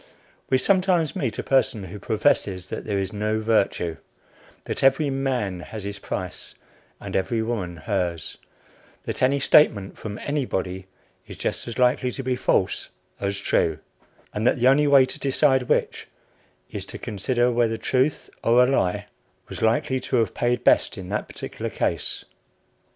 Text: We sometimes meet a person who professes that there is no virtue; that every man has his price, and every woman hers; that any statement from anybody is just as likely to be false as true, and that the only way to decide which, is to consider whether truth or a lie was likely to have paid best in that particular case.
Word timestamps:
We 0.49 0.57
sometimes 0.57 1.15
meet 1.15 1.37
a 1.37 1.43
person 1.43 1.83
who 1.83 1.99
professes 1.99 2.69
that 2.69 2.85
there 2.85 2.97
is 2.97 3.13
no 3.13 3.39
virtue; 3.39 3.97
that 4.63 4.83
every 4.83 5.11
man 5.11 5.59
has 5.59 5.83
his 5.83 5.99
price, 5.99 6.55
and 6.99 7.15
every 7.15 7.43
woman 7.43 7.77
hers; 7.77 8.39
that 9.03 9.21
any 9.21 9.37
statement 9.37 9.99
from 9.99 10.17
anybody 10.17 10.87
is 11.27 11.37
just 11.37 11.67
as 11.67 11.77
likely 11.77 12.09
to 12.13 12.23
be 12.23 12.35
false 12.35 12.89
as 13.19 13.37
true, 13.37 13.77
and 14.33 14.47
that 14.47 14.57
the 14.57 14.67
only 14.67 14.87
way 14.87 15.05
to 15.05 15.19
decide 15.19 15.69
which, 15.69 16.07
is 16.71 16.87
to 16.87 16.97
consider 16.97 17.51
whether 17.51 17.77
truth 17.77 18.31
or 18.43 18.63
a 18.63 18.65
lie 18.67 19.05
was 19.49 19.61
likely 19.61 19.99
to 19.99 20.15
have 20.15 20.33
paid 20.33 20.63
best 20.63 20.97
in 20.97 21.09
that 21.09 21.27
particular 21.27 21.69
case. 21.69 22.25